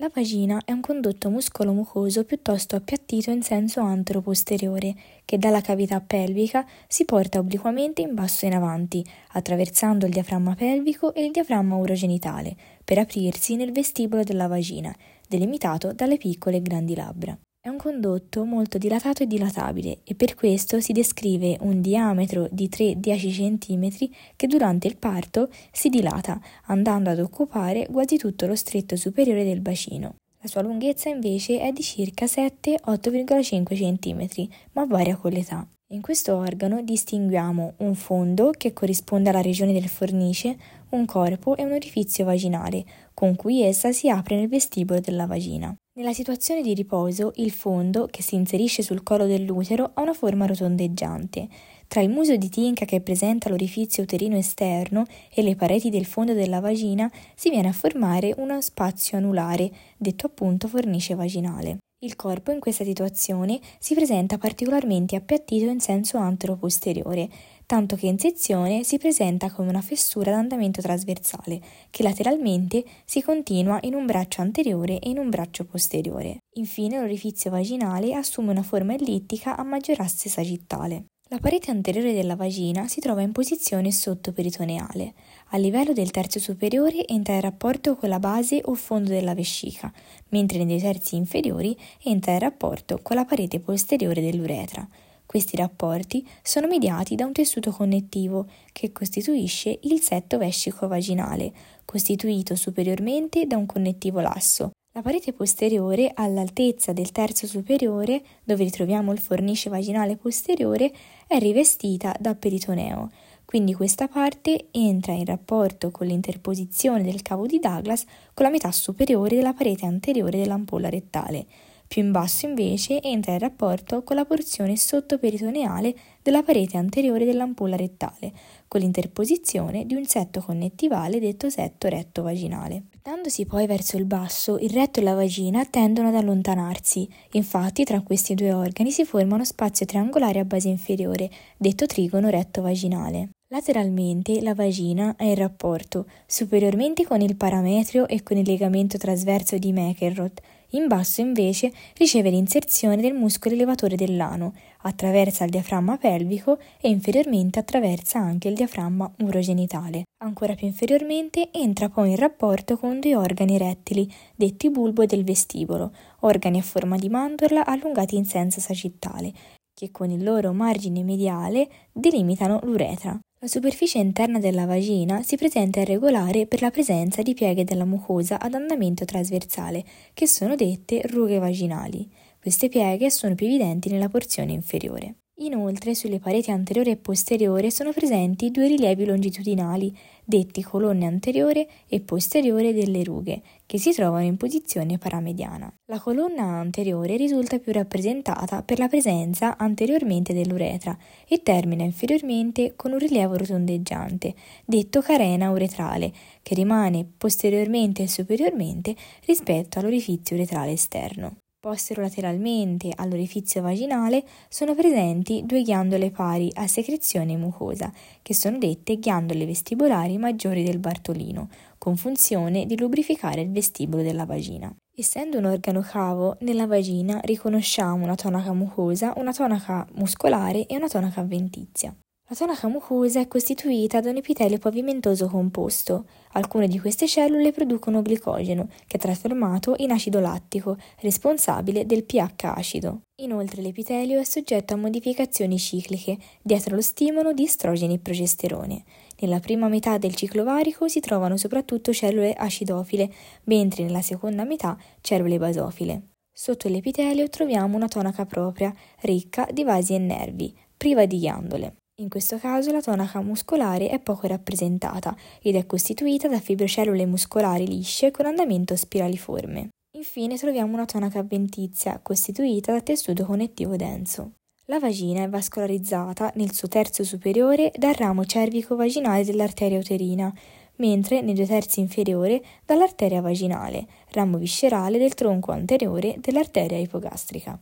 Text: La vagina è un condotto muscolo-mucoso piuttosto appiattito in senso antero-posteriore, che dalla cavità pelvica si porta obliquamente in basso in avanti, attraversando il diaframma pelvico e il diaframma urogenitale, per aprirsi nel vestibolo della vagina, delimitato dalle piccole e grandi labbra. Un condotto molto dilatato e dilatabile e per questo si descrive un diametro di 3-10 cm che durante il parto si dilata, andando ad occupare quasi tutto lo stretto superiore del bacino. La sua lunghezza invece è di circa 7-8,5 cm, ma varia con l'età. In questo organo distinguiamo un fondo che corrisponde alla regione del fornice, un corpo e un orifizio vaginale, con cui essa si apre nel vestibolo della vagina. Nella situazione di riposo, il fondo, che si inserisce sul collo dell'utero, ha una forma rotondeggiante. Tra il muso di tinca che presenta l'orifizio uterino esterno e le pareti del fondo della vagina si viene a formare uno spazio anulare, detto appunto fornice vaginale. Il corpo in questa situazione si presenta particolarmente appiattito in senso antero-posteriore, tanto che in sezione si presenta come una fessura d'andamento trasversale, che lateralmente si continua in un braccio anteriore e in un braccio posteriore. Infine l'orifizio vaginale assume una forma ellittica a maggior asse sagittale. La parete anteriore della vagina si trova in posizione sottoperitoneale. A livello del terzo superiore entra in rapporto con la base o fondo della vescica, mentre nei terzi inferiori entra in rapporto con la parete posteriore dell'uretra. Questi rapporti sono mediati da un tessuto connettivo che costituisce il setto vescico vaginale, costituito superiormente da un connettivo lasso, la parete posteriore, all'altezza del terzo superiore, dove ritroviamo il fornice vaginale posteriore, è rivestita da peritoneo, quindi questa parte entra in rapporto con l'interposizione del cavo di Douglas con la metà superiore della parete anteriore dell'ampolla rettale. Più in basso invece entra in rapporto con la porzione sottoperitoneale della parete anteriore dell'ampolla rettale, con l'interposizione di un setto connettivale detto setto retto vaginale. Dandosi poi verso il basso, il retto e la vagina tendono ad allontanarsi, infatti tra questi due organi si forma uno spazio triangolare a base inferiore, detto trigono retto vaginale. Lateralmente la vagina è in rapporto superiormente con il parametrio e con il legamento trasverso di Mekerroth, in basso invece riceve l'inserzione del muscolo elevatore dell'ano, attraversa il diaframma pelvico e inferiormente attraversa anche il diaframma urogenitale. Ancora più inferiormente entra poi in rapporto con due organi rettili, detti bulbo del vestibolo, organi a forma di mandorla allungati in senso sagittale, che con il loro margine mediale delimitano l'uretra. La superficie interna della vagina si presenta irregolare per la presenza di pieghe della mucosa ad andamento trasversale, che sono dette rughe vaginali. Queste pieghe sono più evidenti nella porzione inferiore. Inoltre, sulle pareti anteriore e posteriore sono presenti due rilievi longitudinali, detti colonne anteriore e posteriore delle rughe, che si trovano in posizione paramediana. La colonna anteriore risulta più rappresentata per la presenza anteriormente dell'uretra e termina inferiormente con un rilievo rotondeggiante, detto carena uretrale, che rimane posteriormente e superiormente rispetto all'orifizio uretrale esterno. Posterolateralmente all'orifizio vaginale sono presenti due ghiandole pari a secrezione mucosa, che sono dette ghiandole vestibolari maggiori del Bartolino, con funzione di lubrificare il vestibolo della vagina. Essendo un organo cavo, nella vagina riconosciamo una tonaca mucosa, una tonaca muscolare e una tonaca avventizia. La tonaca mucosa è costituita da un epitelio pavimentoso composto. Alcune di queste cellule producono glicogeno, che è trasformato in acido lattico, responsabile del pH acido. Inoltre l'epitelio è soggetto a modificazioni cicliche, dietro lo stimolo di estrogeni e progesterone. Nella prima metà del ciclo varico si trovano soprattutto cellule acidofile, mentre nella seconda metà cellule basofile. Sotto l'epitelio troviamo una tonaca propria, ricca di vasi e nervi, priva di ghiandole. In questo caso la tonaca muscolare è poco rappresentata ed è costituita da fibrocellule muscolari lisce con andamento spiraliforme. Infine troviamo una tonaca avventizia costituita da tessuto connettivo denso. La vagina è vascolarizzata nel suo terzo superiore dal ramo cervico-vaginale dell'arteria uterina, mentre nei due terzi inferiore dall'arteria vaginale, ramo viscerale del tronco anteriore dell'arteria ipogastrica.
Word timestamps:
La 0.00 0.10
vagina 0.10 0.62
è 0.64 0.72
un 0.72 0.80
condotto 0.80 1.28
muscolo-mucoso 1.28 2.24
piuttosto 2.24 2.74
appiattito 2.74 3.30
in 3.30 3.42
senso 3.42 3.80
antero-posteriore, 3.80 4.94
che 5.26 5.36
dalla 5.36 5.60
cavità 5.60 6.00
pelvica 6.00 6.66
si 6.88 7.04
porta 7.04 7.38
obliquamente 7.38 8.00
in 8.00 8.14
basso 8.14 8.46
in 8.46 8.54
avanti, 8.54 9.04
attraversando 9.32 10.06
il 10.06 10.12
diaframma 10.12 10.54
pelvico 10.54 11.12
e 11.12 11.26
il 11.26 11.32
diaframma 11.32 11.76
urogenitale, 11.76 12.56
per 12.82 12.96
aprirsi 12.96 13.56
nel 13.56 13.72
vestibolo 13.72 14.22
della 14.22 14.46
vagina, 14.46 14.90
delimitato 15.28 15.92
dalle 15.92 16.16
piccole 16.16 16.56
e 16.56 16.62
grandi 16.62 16.94
labbra. 16.94 17.38
Un 17.70 17.76
condotto 17.76 18.44
molto 18.44 18.78
dilatato 18.78 19.22
e 19.22 19.28
dilatabile 19.28 19.98
e 20.02 20.16
per 20.16 20.34
questo 20.34 20.80
si 20.80 20.92
descrive 20.92 21.56
un 21.60 21.80
diametro 21.80 22.48
di 22.50 22.68
3-10 22.68 23.58
cm 23.58 24.10
che 24.34 24.48
durante 24.48 24.88
il 24.88 24.96
parto 24.96 25.48
si 25.70 25.88
dilata, 25.88 26.40
andando 26.66 27.10
ad 27.10 27.20
occupare 27.20 27.86
quasi 27.86 28.16
tutto 28.16 28.46
lo 28.46 28.56
stretto 28.56 28.96
superiore 28.96 29.44
del 29.44 29.60
bacino. 29.60 30.16
La 30.42 30.48
sua 30.48 30.62
lunghezza 30.62 31.10
invece 31.10 31.60
è 31.60 31.70
di 31.70 31.82
circa 31.82 32.24
7-8,5 32.24 33.74
cm, 33.74 34.48
ma 34.72 34.86
varia 34.86 35.16
con 35.16 35.32
l'età. 35.32 35.68
In 35.92 36.00
questo 36.00 36.34
organo 36.34 36.80
distinguiamo 36.80 37.74
un 37.78 37.94
fondo 37.94 38.50
che 38.56 38.72
corrisponde 38.72 39.28
alla 39.28 39.42
regione 39.42 39.74
del 39.74 39.88
fornice, 39.88 40.56
un 40.90 41.04
corpo 41.04 41.56
e 41.56 41.64
un 41.64 41.72
orifizio 41.72 42.24
vaginale, 42.24 42.84
con 43.12 43.36
cui 43.36 43.60
essa 43.60 43.92
si 43.92 44.08
apre 44.08 44.36
nel 44.36 44.48
vestibolo 44.48 45.00
della 45.00 45.26
vagina. 45.26 45.74
Nella 45.98 46.14
situazione 46.14 46.62
di 46.62 46.72
riposo, 46.72 47.32
il 47.34 47.50
fondo, 47.50 48.06
che 48.06 48.22
si 48.22 48.36
inserisce 48.36 48.82
sul 48.82 49.02
collo 49.02 49.26
dell'utero, 49.26 49.90
ha 49.92 50.00
una 50.00 50.14
forma 50.14 50.46
rotondeggiante. 50.46 51.48
Tra 51.90 52.02
il 52.02 52.08
muso 52.08 52.36
di 52.36 52.48
tinca 52.48 52.84
che 52.84 53.00
presenta 53.00 53.48
l'orifizio 53.48 54.04
uterino 54.04 54.36
esterno 54.36 55.06
e 55.28 55.42
le 55.42 55.56
pareti 55.56 55.90
del 55.90 56.04
fondo 56.04 56.34
della 56.34 56.60
vagina 56.60 57.10
si 57.34 57.50
viene 57.50 57.66
a 57.66 57.72
formare 57.72 58.32
uno 58.36 58.60
spazio 58.60 59.18
anulare, 59.18 59.68
detto 59.96 60.26
appunto 60.26 60.68
fornice 60.68 61.16
vaginale. 61.16 61.78
Il 62.04 62.14
corpo 62.14 62.52
in 62.52 62.60
questa 62.60 62.84
situazione 62.84 63.58
si 63.80 63.96
presenta 63.96 64.38
particolarmente 64.38 65.16
appiattito 65.16 65.64
in 65.64 65.80
senso 65.80 66.16
antero-posteriore, 66.16 67.28
tanto 67.66 67.96
che 67.96 68.06
in 68.06 68.20
sezione 68.20 68.84
si 68.84 68.96
presenta 68.96 69.50
come 69.50 69.70
una 69.70 69.82
fessura 69.82 70.30
d'andamento 70.30 70.80
trasversale, 70.80 71.60
che 71.90 72.04
lateralmente 72.04 72.84
si 73.04 73.20
continua 73.20 73.80
in 73.82 73.96
un 73.96 74.06
braccio 74.06 74.42
anteriore 74.42 75.00
e 75.00 75.08
in 75.08 75.18
un 75.18 75.28
braccio 75.28 75.64
posteriore. 75.64 76.38
Infine 76.54 77.00
l'orifizio 77.00 77.50
vaginale 77.50 78.14
assume 78.14 78.52
una 78.52 78.62
forma 78.62 78.94
ellittica 78.94 79.56
a 79.56 79.64
maggior 79.64 80.00
asse 80.00 80.28
sagittale. 80.28 81.06
La 81.32 81.38
parete 81.38 81.70
anteriore 81.70 82.12
della 82.12 82.34
vagina 82.34 82.88
si 82.88 82.98
trova 82.98 83.22
in 83.22 83.30
posizione 83.30 83.92
sottoperitoneale. 83.92 85.14
A 85.50 85.58
livello 85.58 85.92
del 85.92 86.10
terzo 86.10 86.40
superiore 86.40 87.06
entra 87.06 87.34
in 87.34 87.40
rapporto 87.40 87.94
con 87.94 88.08
la 88.08 88.18
base 88.18 88.60
o 88.64 88.74
fondo 88.74 89.10
della 89.10 89.32
vescica, 89.32 89.92
mentre 90.30 90.64
nei 90.64 90.80
terzi 90.80 91.14
inferiori 91.14 91.78
entra 92.02 92.32
in 92.32 92.40
rapporto 92.40 92.98
con 93.00 93.14
la 93.14 93.24
parete 93.24 93.60
posteriore 93.60 94.20
dell'uretra. 94.20 94.84
Questi 95.24 95.56
rapporti 95.56 96.26
sono 96.42 96.66
mediati 96.66 97.14
da 97.14 97.26
un 97.26 97.32
tessuto 97.32 97.70
connettivo 97.70 98.48
che 98.72 98.90
costituisce 98.90 99.78
il 99.82 100.00
setto 100.00 100.36
vescico 100.36 100.88
vaginale, 100.88 101.52
costituito 101.84 102.56
superiormente 102.56 103.46
da 103.46 103.56
un 103.56 103.66
connettivo 103.66 104.18
lasso, 104.18 104.72
la 104.92 105.02
parete 105.02 105.32
posteriore, 105.32 106.10
all'altezza 106.12 106.92
del 106.92 107.12
terzo 107.12 107.46
superiore, 107.46 108.22
dove 108.42 108.64
ritroviamo 108.64 109.12
il 109.12 109.20
fornice 109.20 109.70
vaginale 109.70 110.16
posteriore, 110.16 110.92
è 111.28 111.38
rivestita 111.38 112.12
da 112.18 112.34
peritoneo, 112.34 113.08
quindi 113.44 113.72
questa 113.72 114.08
parte 114.08 114.66
entra 114.72 115.12
in 115.12 115.24
rapporto 115.26 115.92
con 115.92 116.08
l'interposizione 116.08 117.04
del 117.04 117.22
cavo 117.22 117.46
di 117.46 117.60
Douglas 117.60 118.04
con 118.34 118.44
la 118.46 118.50
metà 118.50 118.72
superiore 118.72 119.36
della 119.36 119.52
parete 119.52 119.86
anteriore 119.86 120.38
dell'ampolla 120.38 120.88
rettale. 120.88 121.46
Più 121.86 122.02
in 122.02 122.10
basso 122.10 122.46
invece 122.46 123.00
entra 123.00 123.32
in 123.32 123.40
rapporto 123.40 124.02
con 124.02 124.16
la 124.16 124.24
porzione 124.24 124.76
sottoperitoneale 124.76 125.94
della 126.22 126.42
parete 126.42 126.76
anteriore 126.76 127.24
dell'ampolla 127.24 127.76
rettale, 127.76 128.32
con 128.66 128.80
l'interposizione 128.80 129.86
di 129.86 129.94
un 129.94 130.04
setto 130.04 130.40
connettivale 130.40 131.20
detto 131.20 131.48
setto 131.48 131.88
retto 131.88 132.22
vaginale. 132.22 132.89
Dandosi 133.02 133.46
poi 133.46 133.66
verso 133.66 133.96
il 133.96 134.04
basso, 134.04 134.58
il 134.58 134.68
retto 134.68 135.00
e 135.00 135.02
la 135.02 135.14
vagina 135.14 135.64
tendono 135.64 136.08
ad 136.08 136.16
allontanarsi, 136.16 137.08
infatti 137.32 137.82
tra 137.82 138.02
questi 138.02 138.34
due 138.34 138.52
organi 138.52 138.90
si 138.90 139.06
forma 139.06 139.36
uno 139.36 139.44
spazio 139.44 139.86
triangolare 139.86 140.38
a 140.38 140.44
base 140.44 140.68
inferiore, 140.68 141.30
detto 141.56 141.86
trigono 141.86 142.28
retto 142.28 142.60
vaginale. 142.60 143.30
Lateralmente 143.48 144.42
la 144.42 144.54
vagina 144.54 145.16
è 145.16 145.24
in 145.24 145.34
rapporto 145.34 146.06
superiormente 146.26 147.06
con 147.06 147.22
il 147.22 147.36
parametrio 147.36 148.06
e 148.06 148.22
con 148.22 148.36
il 148.36 148.46
legamento 148.46 148.98
trasverso 148.98 149.56
di 149.56 149.72
Mekerroth, 149.72 150.42
in 150.70 150.86
basso 150.86 151.20
invece 151.20 151.72
riceve 151.96 152.30
l'inserzione 152.30 153.00
del 153.00 153.14
muscolo 153.14 153.54
elevatore 153.54 153.96
dell'ano, 153.96 154.54
attraversa 154.82 155.44
il 155.44 155.50
diaframma 155.50 155.96
pelvico 155.96 156.58
e 156.80 156.88
inferiormente 156.88 157.58
attraversa 157.58 158.18
anche 158.18 158.48
il 158.48 158.54
diaframma 158.54 159.10
urogenitale. 159.18 160.04
Ancora 160.22 160.54
più 160.54 160.66
inferiormente 160.66 161.50
entra 161.52 161.88
poi 161.88 162.10
in 162.10 162.16
rapporto 162.16 162.76
con 162.76 163.00
due 163.00 163.16
organi 163.16 163.58
rettili, 163.58 164.12
detti 164.34 164.70
bulbo 164.70 165.06
del 165.06 165.24
vestibolo, 165.24 165.92
organi 166.20 166.58
a 166.58 166.62
forma 166.62 166.96
di 166.96 167.08
mandorla 167.08 167.66
allungati 167.66 168.16
in 168.16 168.24
senso 168.24 168.60
sagittale, 168.60 169.32
che 169.72 169.90
con 169.90 170.10
il 170.10 170.22
loro 170.22 170.52
margine 170.52 171.02
mediale 171.02 171.68
delimitano 171.92 172.60
l'uretra. 172.62 173.18
La 173.42 173.48
superficie 173.48 173.96
interna 173.96 174.38
della 174.38 174.66
vagina 174.66 175.22
si 175.22 175.38
presenta 175.38 175.80
irregolare 175.80 176.46
per 176.46 176.60
la 176.60 176.70
presenza 176.70 177.22
di 177.22 177.32
pieghe 177.32 177.64
della 177.64 177.86
mucosa 177.86 178.38
ad 178.38 178.52
andamento 178.52 179.06
trasversale, 179.06 179.82
che 180.12 180.26
sono 180.26 180.54
dette 180.54 181.00
rughe 181.06 181.38
vaginali. 181.38 182.06
Queste 182.38 182.68
pieghe 182.68 183.08
sono 183.08 183.34
più 183.34 183.46
evidenti 183.46 183.88
nella 183.88 184.10
porzione 184.10 184.52
inferiore. 184.52 185.14
Inoltre, 185.42 185.94
sulle 185.94 186.18
pareti 186.18 186.50
anteriore 186.50 186.90
e 186.90 186.96
posteriore 186.96 187.70
sono 187.70 187.92
presenti 187.92 188.50
due 188.50 188.68
rilievi 188.68 189.06
longitudinali, 189.06 189.96
detti 190.22 190.62
colonne 190.62 191.06
anteriore 191.06 191.66
e 191.88 192.00
posteriore 192.00 192.74
delle 192.74 193.02
rughe, 193.02 193.40
che 193.64 193.78
si 193.78 193.92
trovano 193.92 194.26
in 194.26 194.36
posizione 194.36 194.98
paramediana. 194.98 195.72
La 195.86 195.98
colonna 195.98 196.42
anteriore 196.42 197.16
risulta 197.16 197.58
più 197.58 197.72
rappresentata 197.72 198.62
per 198.62 198.78
la 198.78 198.88
presenza 198.88 199.56
anteriormente 199.56 200.34
dell'uretra 200.34 200.96
e 201.26 201.40
termina 201.42 201.84
inferiormente 201.84 202.74
con 202.76 202.92
un 202.92 202.98
rilievo 202.98 203.36
rotondeggiante, 203.36 204.34
detto 204.66 205.00
carena 205.00 205.50
uretrale, 205.50 206.12
che 206.42 206.54
rimane 206.54 207.06
posteriormente 207.16 208.02
e 208.02 208.08
superiormente 208.08 208.94
rispetto 209.24 209.78
all'orifizio 209.78 210.36
uretrale 210.36 210.72
esterno. 210.72 211.39
Posterolateralmente 211.60 212.90
all'orifizio 212.96 213.60
vaginale 213.60 214.24
sono 214.48 214.74
presenti 214.74 215.42
due 215.44 215.60
ghiandole 215.60 216.10
pari 216.10 216.50
a 216.54 216.66
secrezione 216.66 217.36
mucosa, 217.36 217.92
che 218.22 218.32
sono 218.32 218.56
dette 218.56 218.98
ghiandole 218.98 219.44
vestibolari 219.44 220.16
maggiori 220.16 220.62
del 220.62 220.78
Bartolino, 220.78 221.50
con 221.76 221.96
funzione 221.96 222.64
di 222.64 222.78
lubrificare 222.78 223.42
il 223.42 223.50
vestibolo 223.50 224.02
della 224.02 224.24
vagina. 224.24 224.74
Essendo 224.96 225.36
un 225.36 225.44
organo 225.44 225.82
cavo, 225.82 226.38
nella 226.40 226.66
vagina 226.66 227.20
riconosciamo 227.24 228.04
una 228.04 228.14
tonaca 228.14 228.54
mucosa, 228.54 229.12
una 229.16 229.34
tonaca 229.34 229.86
muscolare 229.96 230.64
e 230.64 230.76
una 230.76 230.88
tonaca 230.88 231.20
avventizia. 231.20 231.94
La 232.30 232.36
tonaca 232.36 232.68
mucosa 232.68 233.18
è 233.18 233.26
costituita 233.26 233.98
da 233.98 234.10
un 234.10 234.18
epitelio 234.18 234.58
pavimentoso 234.58 235.26
composto. 235.26 236.04
Alcune 236.34 236.68
di 236.68 236.78
queste 236.78 237.08
cellule 237.08 237.50
producono 237.50 238.02
glicogeno, 238.02 238.68
che 238.86 238.98
è 238.98 239.00
trasformato 239.00 239.74
in 239.78 239.90
acido 239.90 240.20
lattico, 240.20 240.76
responsabile 241.00 241.86
del 241.86 242.04
pH 242.04 242.44
acido. 242.54 243.00
Inoltre 243.22 243.62
l'epitelio 243.62 244.20
è 244.20 244.22
soggetto 244.22 244.74
a 244.74 244.76
modificazioni 244.76 245.58
cicliche, 245.58 246.18
dietro 246.40 246.76
lo 246.76 246.82
stimolo 246.82 247.32
di 247.32 247.42
estrogeni 247.42 247.94
e 247.94 247.98
progesterone. 247.98 248.84
Nella 249.18 249.40
prima 249.40 249.66
metà 249.66 249.98
del 249.98 250.14
ciclo 250.14 250.44
varico 250.44 250.86
si 250.86 251.00
trovano 251.00 251.36
soprattutto 251.36 251.92
cellule 251.92 252.32
acidofile, 252.34 253.12
mentre 253.46 253.82
nella 253.82 254.02
seconda 254.02 254.44
metà 254.44 254.78
cellule 255.00 255.36
basofile. 255.36 256.10
Sotto 256.32 256.68
l'epitelio 256.68 257.28
troviamo 257.28 257.74
una 257.74 257.88
tonaca 257.88 258.24
propria, 258.24 258.72
ricca 259.00 259.48
di 259.50 259.64
vasi 259.64 259.94
e 259.94 259.98
nervi, 259.98 260.56
priva 260.76 261.06
di 261.06 261.18
ghiandole. 261.18 261.74
In 262.00 262.08
questo 262.08 262.38
caso 262.38 262.72
la 262.72 262.80
tonaca 262.80 263.20
muscolare 263.20 263.90
è 263.90 264.00
poco 264.00 264.26
rappresentata 264.26 265.14
ed 265.42 265.54
è 265.54 265.66
costituita 265.66 266.28
da 266.28 266.40
fibrocellule 266.40 267.04
muscolari 267.04 267.66
lisce 267.66 268.10
con 268.10 268.24
andamento 268.24 268.74
spiraliforme. 268.74 269.68
Infine 269.98 270.38
troviamo 270.38 270.72
una 270.72 270.86
tonaca 270.86 271.18
avventizia 271.18 272.00
costituita 272.02 272.72
da 272.72 272.80
tessuto 272.80 273.26
connettivo 273.26 273.76
denso. 273.76 274.32
La 274.66 274.78
vagina 274.78 275.24
è 275.24 275.28
vascolarizzata 275.28 276.32
nel 276.36 276.54
suo 276.54 276.68
terzo 276.68 277.04
superiore 277.04 277.70
dal 277.76 277.92
ramo 277.92 278.24
cervico-vaginale 278.24 279.22
dell'arteria 279.22 279.78
uterina, 279.78 280.32
mentre 280.76 281.20
nei 281.20 281.34
due 281.34 281.46
terzi 281.46 281.80
inferiore 281.80 282.40
dall'arteria 282.64 283.20
vaginale, 283.20 283.86
ramo 284.12 284.38
viscerale 284.38 284.96
del 284.96 285.12
tronco 285.12 285.52
anteriore 285.52 286.16
dell'arteria 286.18 286.78
ipogastrica. 286.78 287.58